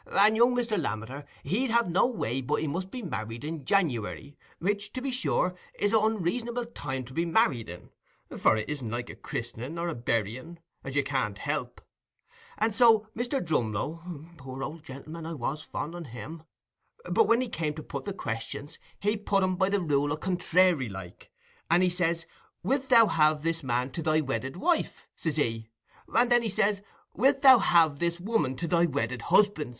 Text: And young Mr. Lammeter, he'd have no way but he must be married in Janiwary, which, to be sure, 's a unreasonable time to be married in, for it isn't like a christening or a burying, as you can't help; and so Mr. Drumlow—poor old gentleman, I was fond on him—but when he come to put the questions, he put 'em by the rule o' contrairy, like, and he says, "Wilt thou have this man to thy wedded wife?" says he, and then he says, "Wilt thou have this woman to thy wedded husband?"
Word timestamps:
And 0.07 0.35
young 0.35 0.55
Mr. 0.55 0.81
Lammeter, 0.81 1.25
he'd 1.43 1.69
have 1.69 1.87
no 1.87 2.07
way 2.07 2.41
but 2.41 2.59
he 2.59 2.65
must 2.67 2.89
be 2.89 3.03
married 3.03 3.43
in 3.43 3.63
Janiwary, 3.65 4.35
which, 4.57 4.91
to 4.93 4.99
be 4.99 5.11
sure, 5.11 5.53
's 5.79 5.93
a 5.93 5.99
unreasonable 5.99 6.65
time 6.65 7.05
to 7.05 7.13
be 7.13 7.23
married 7.23 7.69
in, 7.69 7.91
for 8.35 8.55
it 8.57 8.67
isn't 8.67 8.89
like 8.89 9.11
a 9.11 9.15
christening 9.15 9.77
or 9.77 9.89
a 9.89 9.93
burying, 9.93 10.57
as 10.83 10.95
you 10.95 11.03
can't 11.03 11.37
help; 11.37 11.81
and 12.57 12.73
so 12.73 13.07
Mr. 13.15 13.39
Drumlow—poor 13.39 14.63
old 14.63 14.83
gentleman, 14.83 15.27
I 15.27 15.35
was 15.35 15.61
fond 15.61 15.93
on 15.93 16.05
him—but 16.05 17.27
when 17.27 17.41
he 17.41 17.47
come 17.47 17.75
to 17.75 17.83
put 17.83 18.05
the 18.05 18.13
questions, 18.13 18.79
he 18.99 19.15
put 19.15 19.43
'em 19.43 19.55
by 19.55 19.69
the 19.69 19.81
rule 19.81 20.11
o' 20.11 20.17
contrairy, 20.17 20.89
like, 20.89 21.29
and 21.69 21.83
he 21.83 21.91
says, 21.91 22.25
"Wilt 22.63 22.89
thou 22.89 23.05
have 23.05 23.43
this 23.43 23.61
man 23.61 23.91
to 23.91 24.01
thy 24.01 24.19
wedded 24.19 24.57
wife?" 24.57 25.07
says 25.15 25.35
he, 25.35 25.69
and 26.11 26.31
then 26.31 26.41
he 26.41 26.49
says, 26.49 26.81
"Wilt 27.13 27.43
thou 27.43 27.59
have 27.59 27.99
this 27.99 28.19
woman 28.19 28.55
to 28.55 28.67
thy 28.67 28.87
wedded 28.87 29.21
husband?" 29.21 29.69